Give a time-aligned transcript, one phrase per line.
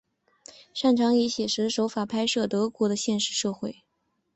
[0.73, 3.83] 擅长以写实的手法拍摄德国的现实社会。